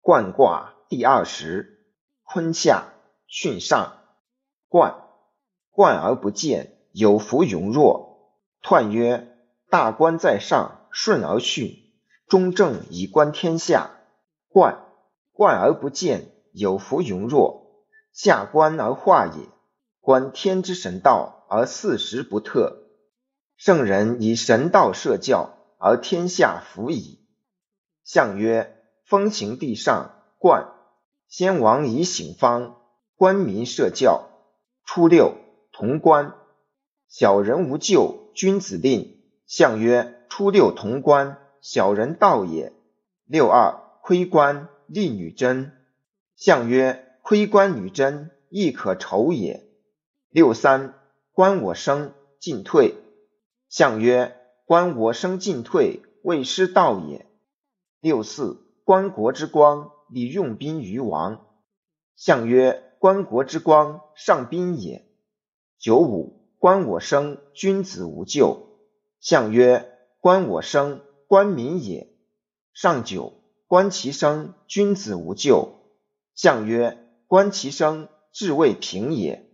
[0.00, 1.84] 冠卦第二十，
[2.24, 2.94] 坤下
[3.28, 3.98] 巽上。
[4.68, 5.04] 冠，
[5.70, 8.32] 冠而不见，有福庸若。
[8.62, 9.36] 彖曰：
[9.68, 11.78] 大观在上，顺而巽，
[12.26, 13.90] 中正以观天下。
[14.48, 14.86] 冠，
[15.32, 17.84] 冠而不见，有福庸若。
[18.12, 19.48] 下观而化也，
[20.00, 22.84] 观天之神道而四时不特。
[23.56, 27.26] 圣人以神道设教，而天下服矣。
[28.04, 28.77] 象曰。
[29.08, 30.68] 风行地上，冠。
[31.28, 32.76] 先王以醒方，
[33.16, 34.28] 官民社教。
[34.84, 35.34] 初六，
[35.72, 36.34] 潼关。
[37.08, 39.18] 小人无咎，君子令。
[39.46, 42.74] 象曰：初六潼关，小人道也。
[43.24, 45.72] 六二，窥关，立女贞。
[46.36, 49.66] 象曰：窥关女贞，亦可酬也。
[50.28, 50.92] 六三，
[51.32, 52.94] 观我生，进退。
[53.70, 57.24] 象曰：观我生进退，未失道也。
[58.02, 58.67] 六四。
[58.88, 61.44] 观国之光，以用兵于王。
[62.16, 65.04] 象曰：观国之光，上宾也。
[65.78, 68.78] 九五，观我生，君子无咎。
[69.20, 72.08] 象曰：观我生，官民也。
[72.72, 73.34] 上九，
[73.66, 75.82] 观其生，君子无咎。
[76.34, 76.96] 象曰：
[77.26, 79.47] 观其生，至未平也。